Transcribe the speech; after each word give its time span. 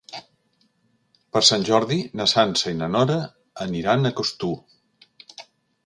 Per 1.35 1.41
Sant 1.51 1.67
Jordi 1.67 1.99
na 2.21 2.27
Sança 2.33 2.73
i 2.73 2.79
na 2.81 2.91
Nora 2.97 3.21
aniran 3.71 4.13
a 4.13 4.17
Costur. 4.23 4.53